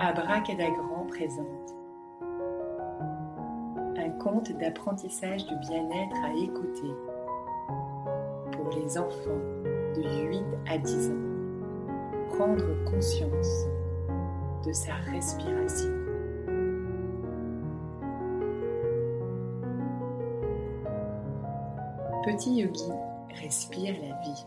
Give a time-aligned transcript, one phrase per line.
[0.00, 1.74] Abracadagran présente
[3.96, 6.92] un conte d'apprentissage du bien-être à écouter
[8.52, 9.40] pour les enfants
[9.94, 12.36] de 8 à 10 ans.
[12.36, 13.66] Prendre conscience
[14.66, 15.92] de sa respiration.
[22.24, 22.90] Petit yogi
[23.40, 24.46] respire la vie.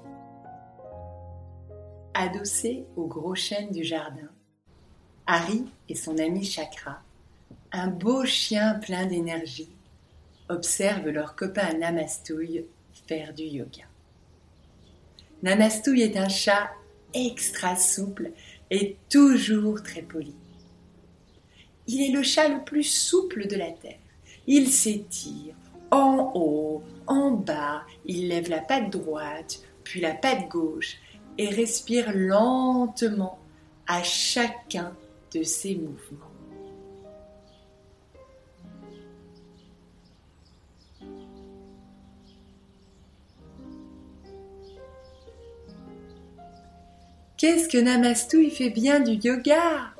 [2.19, 4.31] Adossé au gros chêne du jardin,
[5.27, 7.03] Harry et son ami Chakra,
[7.71, 9.69] un beau chien plein d'énergie,
[10.49, 12.65] observent leur copain Namastouille
[13.07, 13.83] faire du yoga.
[15.43, 16.71] Namastouille est un chat
[17.13, 18.31] extra souple
[18.71, 20.33] et toujours très poli.
[21.85, 23.99] Il est le chat le plus souple de la terre.
[24.47, 25.53] Il s'étire
[25.91, 30.97] en haut, en bas, il lève la patte droite, puis la patte gauche
[31.37, 33.39] et respire lentement
[33.87, 34.93] à chacun
[35.33, 36.31] de ses mouvements.
[47.37, 49.91] Qu'est-ce que Namastou fait bien du yoga?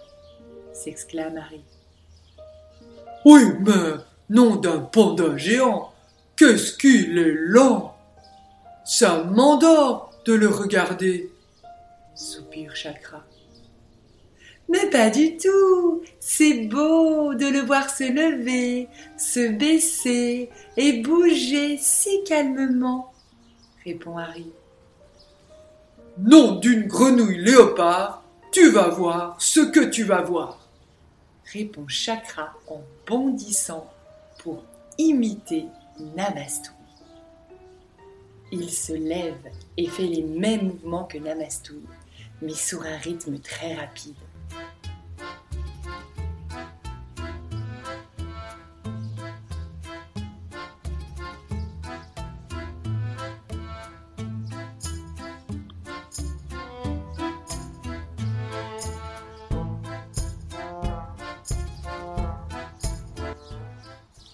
[0.74, 1.62] s'exclame Harry.
[3.26, 5.94] Oui, mais nom d'un panda géant,
[6.36, 7.96] qu'est-ce qu'il est lent?
[8.84, 11.32] Ça m'endort de le regarder,
[12.14, 13.24] soupire Chakra.
[14.68, 16.04] Mais pas du tout.
[16.20, 23.14] C'est beau de le voir se lever, se baisser et bouger si calmement,
[23.86, 24.52] répond Harry.
[26.18, 30.68] Nom d'une grenouille léopard, tu vas voir ce que tu vas voir,
[31.54, 33.90] répond Chakra en bondissant
[34.40, 34.66] pour
[34.98, 35.68] imiter
[36.18, 36.77] Namastouille.
[38.52, 41.84] Il se lève et fait les mêmes mouvements que Namastouille,
[42.42, 44.16] mais sur un rythme très rapide.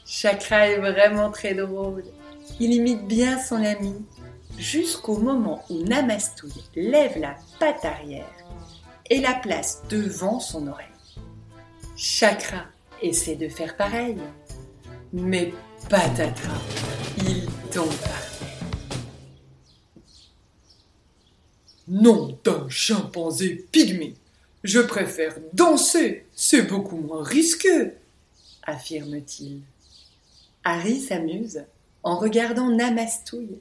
[0.06, 2.06] Chakra est vraiment très drôle.
[2.66, 3.94] Il imite bien son ami
[4.58, 8.32] jusqu'au moment où Namastouille lève la patte arrière
[9.10, 10.88] et la place devant son oreille.
[11.98, 12.64] Chakra
[13.02, 14.16] essaie de faire pareil,
[15.12, 15.54] mais
[15.90, 16.62] patatras,
[17.18, 18.24] il tombe par.
[21.90, 24.14] Nom d'un chimpanzé pygmée,
[24.64, 27.90] je préfère danser, c'est beaucoup moins risqué,
[28.66, 29.64] affirme-t-il.
[30.64, 31.66] Harry s'amuse
[32.04, 33.58] en regardant Namastouille,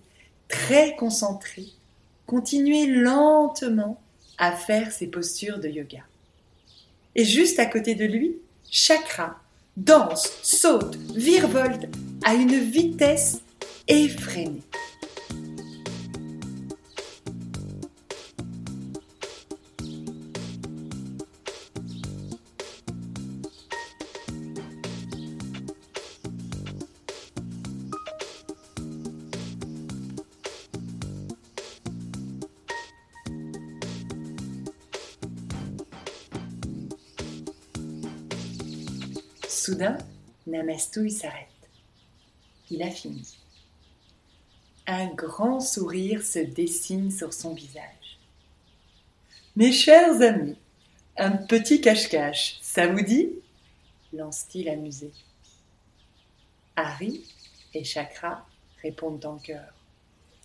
[0.48, 1.66] très concentré,
[2.26, 4.00] continuer lentement
[4.38, 6.00] à faire ses postures de yoga.
[7.14, 8.36] Et juste à côté de lui,
[8.70, 9.36] Chakra
[9.76, 11.86] danse, saute, virevolte
[12.24, 13.40] à une vitesse
[13.88, 14.62] effrénée.
[40.52, 41.48] Namastouille s'arrête.
[42.70, 43.38] Il a fini.
[44.86, 48.18] Un grand sourire se dessine sur son visage.
[49.56, 50.58] Mes chers amis,
[51.16, 53.30] un petit cache-cache, ça vous dit?
[54.12, 55.10] lance-t-il amusé.
[56.76, 57.24] Harry
[57.72, 58.46] et Chakra
[58.82, 59.72] répondent en chœur.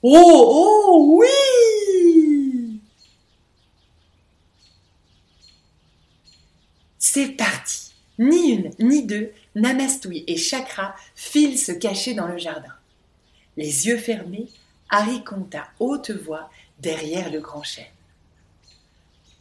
[0.03, 2.79] Oh, oh, oui
[6.97, 7.87] C'est parti
[8.19, 12.73] ni une, ni deux, Namastouille et Chakra filent se cacher dans le jardin.
[13.57, 14.47] Les yeux fermés,
[14.89, 17.85] Harry compte à haute voix derrière le grand chêne.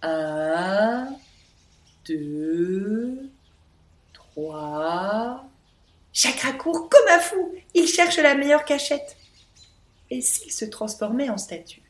[0.00, 1.08] Un,
[2.06, 3.30] deux,
[4.14, 5.44] trois.
[6.12, 7.54] Chakra court comme un fou.
[7.74, 9.16] Il cherche la meilleure cachette.
[10.10, 11.82] Et s'il se transformait en statue,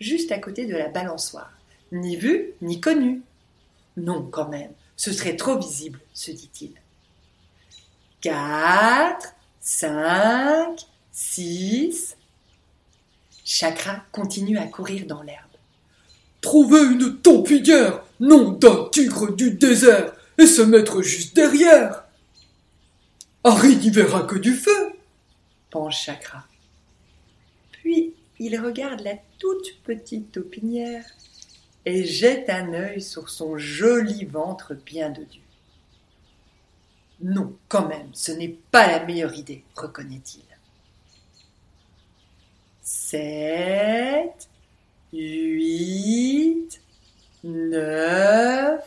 [0.00, 1.52] juste à côté de la balançoire,
[1.92, 3.22] ni vu, ni connu
[3.98, 4.72] Non, quand même.
[4.96, 6.72] Ce serait trop visible, se dit-il.
[8.24, 10.80] Quatre, cinq,
[11.12, 12.16] six.
[13.44, 15.50] Chakra continue à courir dans l'herbe.
[16.40, 22.04] Trouver une tempinière, nom d'un tigre du désert, et se mettre juste derrière.
[23.44, 24.94] Harry n'y verra que du feu,
[25.68, 26.46] pense Chakra.
[27.72, 31.04] Puis il regarde la toute petite taupinière
[31.84, 35.43] et jette un œil sur son joli ventre bien dodu.
[37.20, 40.42] Non, quand même, ce n'est pas la meilleure idée, reconnaît-il.
[42.82, 44.48] Sept,
[45.12, 46.80] huit,
[47.44, 48.82] neuf.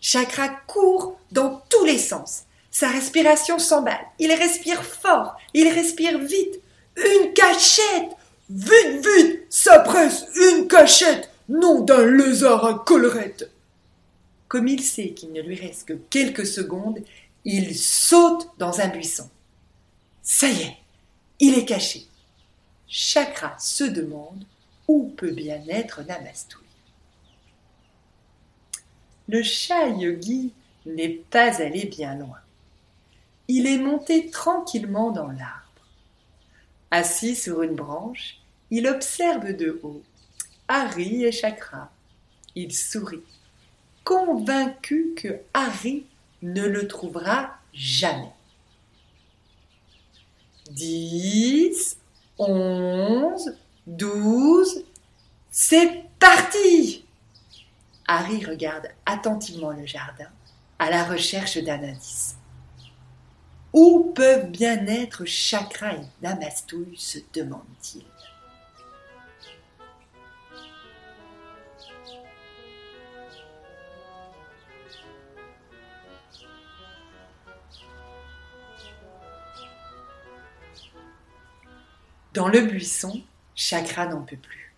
[0.00, 2.44] Chakra court dans tous les sens.
[2.70, 4.06] Sa respiration s'emballe.
[4.18, 5.36] Il respire fort.
[5.54, 6.60] Il respire vite.
[6.96, 8.12] Une cachette
[8.50, 13.50] Vite, vite Ça presse Une cachette Nom d'un lézard à collerette
[14.54, 17.00] Comme il sait qu'il ne lui reste que quelques secondes,
[17.44, 19.28] il saute dans un buisson.
[20.22, 20.76] Ça y est,
[21.40, 22.06] il est caché.
[22.86, 24.44] Chakra se demande
[24.86, 26.62] où peut bien être Namastouille.
[29.26, 30.52] Le chat yogi
[30.86, 32.38] n'est pas allé bien loin.
[33.48, 35.88] Il est monté tranquillement dans l'arbre.
[36.92, 38.38] Assis sur une branche,
[38.70, 40.04] il observe de haut
[40.68, 41.90] Harry et Chakra.
[42.54, 43.24] Il sourit,
[44.04, 46.06] convaincu que Harry
[46.42, 48.32] ne le trouvera jamais.
[50.70, 51.98] Dix,
[52.38, 53.56] onze,
[53.86, 54.84] douze,
[55.50, 57.04] c'est parti
[58.06, 60.28] Harry regarde attentivement le jardin
[60.78, 62.36] à la recherche d'un indice.
[63.72, 68.04] Où peuvent bien être Chakra et Namastouille se demande-t-il.
[82.34, 83.22] Dans le buisson,
[83.54, 84.74] Chakra n'en peut plus.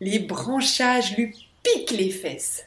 [0.00, 2.64] Les branchages lui piquent les fesses.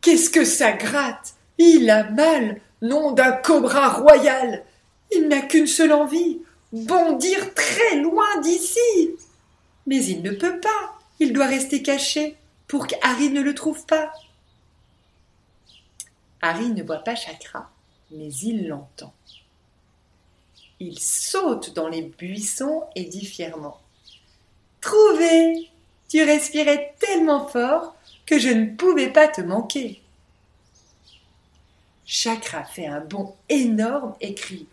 [0.00, 1.34] Qu'est-ce que ça gratte?
[1.56, 4.64] Il a mal nom d'un cobra royal.
[5.12, 6.40] Il n'a qu'une seule envie,
[6.72, 8.80] bondir très loin d'ici.
[9.86, 14.12] Mais il ne peut pas, il doit rester caché pour qu'Harry ne le trouve pas.
[16.42, 17.70] Harry ne voit pas Chakra,
[18.10, 19.14] mais il l'entend.
[20.80, 23.80] Il saute dans les buissons et dit fièrement
[24.80, 25.70] Trouvé
[26.08, 27.94] Tu respirais tellement fort
[28.26, 30.02] que je ne pouvais pas te manquer.
[32.04, 34.66] Chakra fait un bond énorme et crie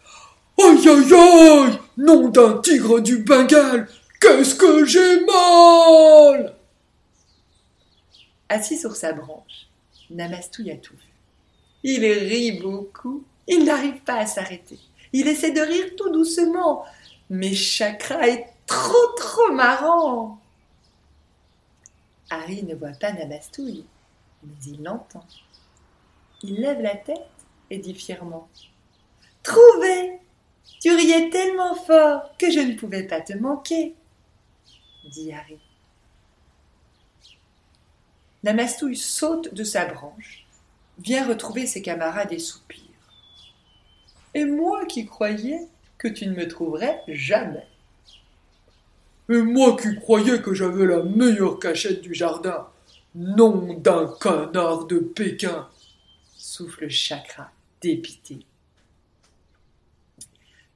[0.62, 3.88] Aïe aïe aïe Nom d'un tigre du Bengale
[4.19, 6.56] Qu'est-ce que j'ai mal
[8.50, 9.68] Assis sur sa branche,
[10.09, 11.09] Namastouille a tout vu.
[11.83, 14.77] Il rit beaucoup, il n'arrive pas à s'arrêter.
[15.13, 16.86] Il essaie de rire tout doucement,
[17.30, 20.40] mais Chakra est trop trop marrant.
[22.30, 23.86] Harry ne voit pas Namastouille,
[24.44, 25.25] mais il l'entend.
[26.44, 27.30] Il lève la tête
[27.69, 28.48] et dit fièrement
[29.44, 30.19] Trouvé
[30.80, 33.96] Tu riais tellement fort que je ne pouvais pas te manquer,
[35.06, 35.60] dit Harry.
[38.44, 40.46] Namastouille saute de sa branche,
[41.00, 42.91] vient retrouver ses camarades et soupire.
[44.33, 45.68] Et moi qui croyais
[45.98, 47.68] que tu ne me trouverais jamais.
[49.30, 52.68] Et moi qui croyais que j'avais la meilleure cachette du jardin,
[53.16, 55.68] nom d'un canard de Pékin
[56.36, 57.51] souffle Chakra,
[57.81, 58.39] dépité.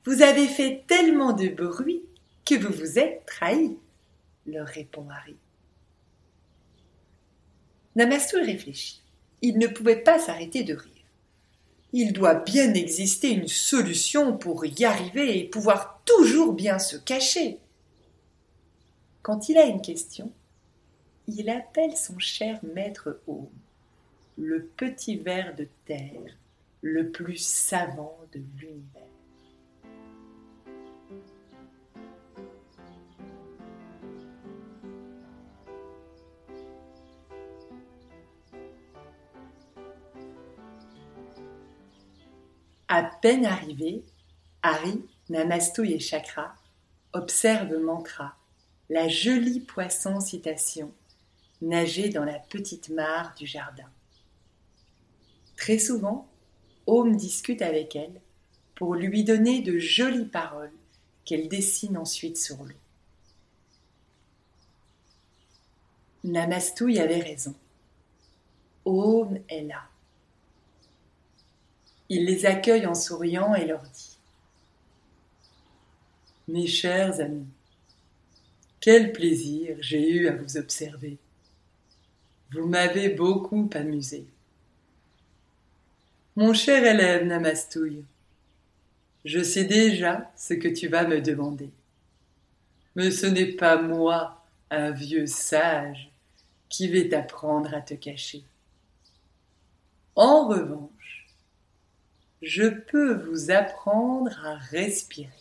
[0.05, 2.03] Vous avez fait tellement de bruit
[2.45, 3.75] que vous vous êtes trahi,
[4.45, 5.35] leur répond Harry.
[7.95, 9.01] Namastou réfléchit.
[9.41, 10.94] Il ne pouvait pas s'arrêter de rire.
[11.97, 17.57] Il doit bien exister une solution pour y arriver et pouvoir toujours bien se cacher.
[19.21, 20.29] Quand il a une question,
[21.29, 23.47] il appelle son cher maître Home
[24.37, 26.35] le petit ver de terre
[26.81, 29.14] le plus savant de l'univers.
[42.87, 44.03] À peine arrivé,
[44.61, 46.55] Harry, Namastouille et Chakra
[47.13, 48.35] observent Mantra,
[48.89, 50.91] la jolie poisson citation,
[51.61, 53.89] nager dans la petite mare du jardin.
[55.57, 56.27] Très souvent,
[56.85, 58.21] Home discute avec elle
[58.75, 60.73] pour lui donner de jolies paroles
[61.23, 62.75] qu'elle dessine ensuite sur l'eau.
[66.23, 67.55] Namastouille avait raison.
[68.83, 69.89] Home est là.
[72.09, 74.17] Il les accueille en souriant et leur dit
[76.47, 77.47] Mes chers amis,
[78.79, 81.17] quel plaisir j'ai eu à vous observer.
[82.51, 84.25] Vous m'avez beaucoup amusé.
[86.35, 88.03] Mon cher élève Namastouille,
[89.23, 91.71] je sais déjà ce que tu vas me demander.
[92.95, 96.11] Mais ce n'est pas moi, un vieux sage,
[96.69, 98.43] qui vais t'apprendre à te cacher.
[100.15, 101.04] En revanche,
[102.45, 105.31] je peux vous apprendre à respirer.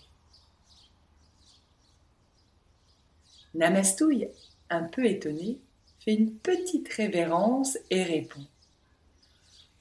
[3.53, 4.31] Namastouille,
[4.71, 5.59] un peu étonné,
[6.03, 8.47] fait une petite révérence et répond.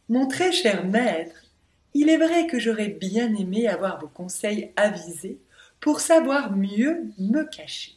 [0.10, 1.46] Mon très cher maître,
[1.94, 5.40] il est vrai que j'aurais bien aimé avoir vos conseils avisés
[5.80, 7.94] pour savoir mieux me cacher.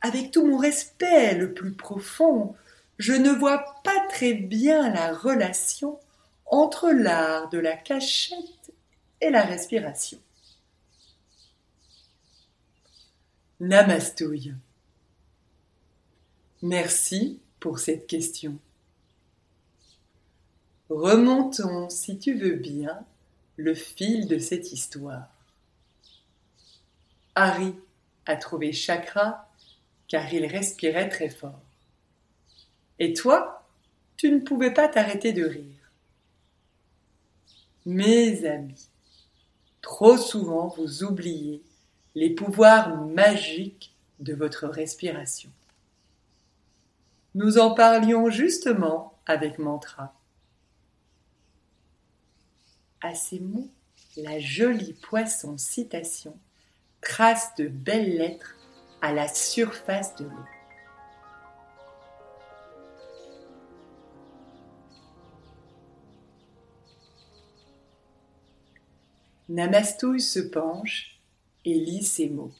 [0.00, 2.56] Avec tout mon respect le plus profond,
[2.98, 6.00] je ne vois pas très bien la relation
[6.50, 8.72] entre l'art de la cachette
[9.20, 10.18] et la respiration.
[13.60, 14.54] Namastouille.
[16.62, 18.58] Merci pour cette question.
[20.88, 23.04] Remontons, si tu veux bien,
[23.56, 25.28] le fil de cette histoire.
[27.34, 27.74] Harry
[28.26, 29.48] a trouvé Chakra
[30.08, 31.60] car il respirait très fort.
[32.98, 33.66] Et toi,
[34.16, 35.77] tu ne pouvais pas t'arrêter de rire.
[37.88, 38.90] Mes amis,
[39.80, 41.62] trop souvent vous oubliez
[42.14, 45.48] les pouvoirs magiques de votre respiration.
[47.34, 50.12] Nous en parlions justement avec Mantra.
[53.00, 53.70] À ces mots,
[54.18, 56.36] la jolie poisson citation
[57.00, 58.54] trace de belles lettres
[59.00, 60.57] à la surface de l'eau.
[69.48, 71.18] Namastouille se penche
[71.64, 72.52] et lit ces mots.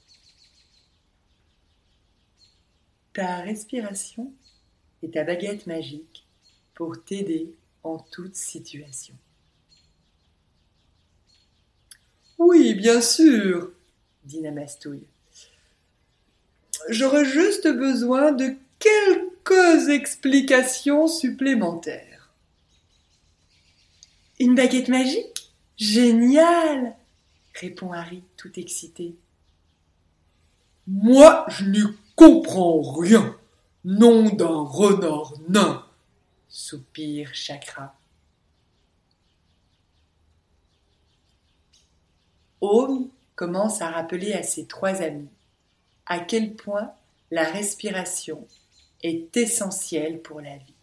[3.12, 4.33] Ta respiration
[5.02, 6.26] est ta baguette magique
[6.75, 9.14] pour t'aider en toute situation.
[12.38, 13.73] Oui, bien sûr,
[14.25, 15.07] dit Namastouille.
[16.88, 22.33] J'aurais juste besoin de quelques explications supplémentaires.
[24.38, 25.38] Une baguette magique?
[25.78, 26.97] Génial
[27.54, 29.14] répond Harry tout excité.
[30.88, 31.82] Moi, je n'y
[32.16, 33.37] comprends rien.
[33.85, 35.87] Nom d'un renard nain,
[36.49, 37.94] soupire Chakra.
[42.61, 45.28] Home commence à rappeler à ses trois amis
[46.06, 46.92] à quel point
[47.30, 48.47] la respiration
[49.02, 50.75] est essentielle pour la vie.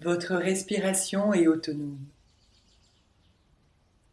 [0.00, 1.98] Votre respiration est autonome.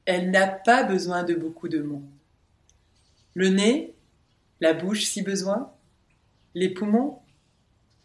[0.03, 2.09] Elle n'a pas besoin de beaucoup de monde.
[3.35, 3.93] Le nez,
[4.59, 5.71] la bouche si besoin,
[6.55, 7.19] les poumons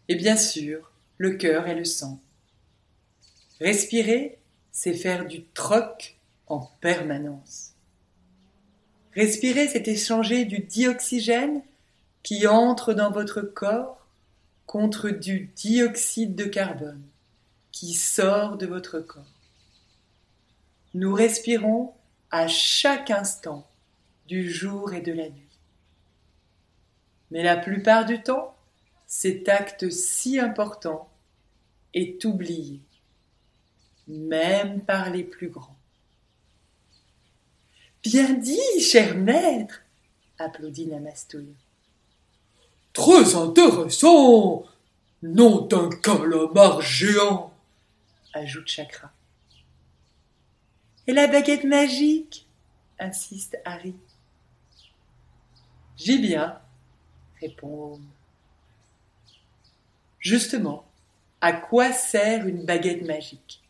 [0.07, 2.21] et bien sûr le cœur et le sang.
[3.59, 4.39] Respirer,
[4.71, 6.15] c'est faire du troc
[6.47, 7.73] en permanence.
[9.13, 11.61] Respirer, c'est échanger du dioxygène
[12.23, 14.07] qui entre dans votre corps
[14.65, 17.03] contre du dioxyde de carbone
[17.73, 19.25] qui sort de votre corps.
[20.93, 21.93] Nous respirons
[22.31, 23.67] à chaque instant
[24.27, 25.59] du jour et de la nuit.
[27.31, 28.55] Mais la plupart du temps,
[29.07, 31.09] cet acte si important
[31.95, 32.79] est oublié,
[34.07, 35.77] même par les plus grands.
[38.03, 39.81] Bien dit, cher maître,
[40.37, 41.55] applaudit Namastouille.
[42.93, 44.65] Très intéressant,
[45.23, 47.52] nom d'un calamar géant
[48.33, 49.11] ajoute Chakra.
[51.07, 52.47] Et la baguette magique?
[52.99, 53.95] Insiste Harry.
[55.97, 56.59] J'y viens,
[57.39, 57.99] répond
[60.19, 60.85] Justement,
[61.41, 63.61] à quoi sert une baguette magique?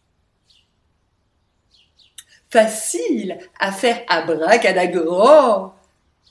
[2.50, 5.74] Facile à faire abracadagro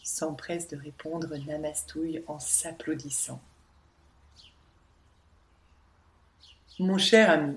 [0.02, 3.40] s'empresse de répondre Namastouille en s'applaudissant.
[6.78, 7.56] Mon cher ami,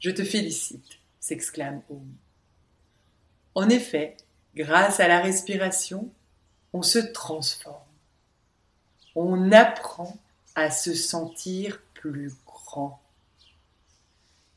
[0.00, 2.14] je te félicite, s'exclame Home.
[3.54, 4.16] En effet,
[4.54, 6.10] grâce à la respiration,
[6.72, 7.76] on se transforme.
[9.14, 10.16] On apprend
[10.54, 13.00] à se sentir plus grand.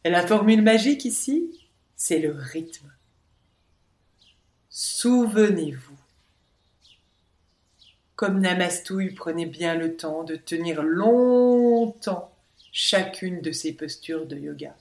[0.03, 1.59] Et la formule magique ici,
[1.95, 2.91] c'est le rythme.
[4.69, 5.97] Souvenez-vous.
[8.15, 12.33] Comme Namastouille prenait bien le temps de tenir longtemps
[12.71, 14.75] chacune de ces postures de yoga,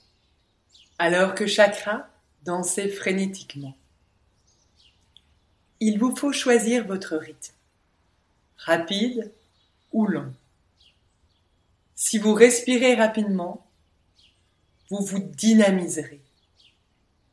[0.99, 2.07] alors que chakra
[2.43, 3.75] dansait frénétiquement.
[5.79, 7.53] Il vous faut choisir votre rythme,
[8.57, 9.31] rapide
[9.91, 10.31] ou lent.
[11.95, 13.65] Si vous respirez rapidement,
[14.89, 16.21] vous vous dynamiserez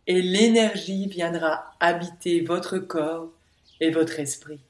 [0.06, 3.30] et l'énergie viendra habiter votre corps
[3.80, 4.60] et votre esprit.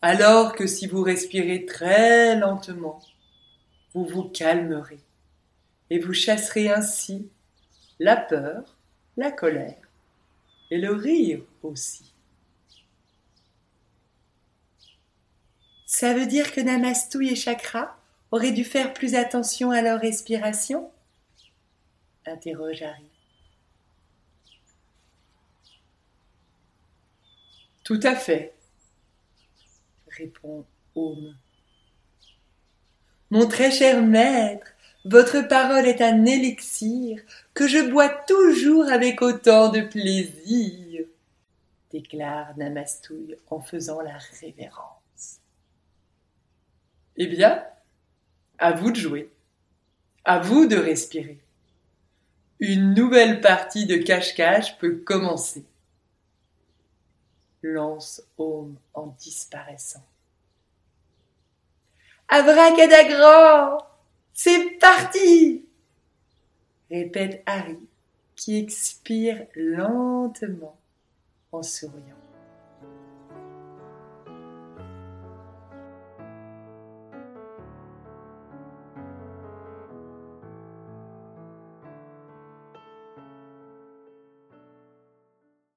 [0.00, 3.00] Alors que si vous respirez très lentement,
[3.92, 5.00] vous vous calmerez
[5.92, 7.28] et vous chasserez ainsi
[7.98, 8.78] la peur,
[9.18, 9.90] la colère
[10.70, 12.14] et le rire aussi.
[15.84, 17.94] Ça veut dire que Namastou et Chakra
[18.30, 20.90] auraient dû faire plus attention à leur respiration?
[22.24, 23.10] Interroge Harry.
[27.84, 28.54] Tout à fait,
[30.08, 31.36] répond Home.
[33.30, 34.72] Mon très cher maître,
[35.04, 37.20] votre parole est un élixir
[37.54, 41.04] que je bois toujours avec autant de plaisir,
[41.90, 45.40] déclare Namastouille en faisant la révérence.
[47.16, 47.64] Eh bien,
[48.58, 49.30] à vous de jouer,
[50.24, 51.40] à vous de respirer.
[52.60, 55.64] Une nouvelle partie de cache-cache peut commencer.
[57.62, 60.04] Lance Home en disparaissant.
[62.28, 63.91] Abracadagra
[64.44, 65.64] C'est parti
[66.90, 67.78] répète Harry,
[68.34, 70.76] qui expire lentement
[71.52, 72.21] en souriant.